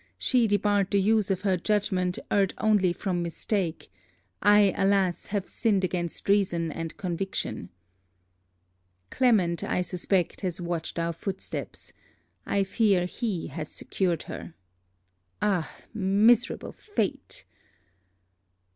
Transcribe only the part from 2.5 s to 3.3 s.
only from